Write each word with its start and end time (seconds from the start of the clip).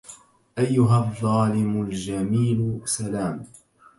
أيها 0.57 0.99
الظالم 1.09 1.81
الجميل 1.81 2.81
سلام 2.85 3.45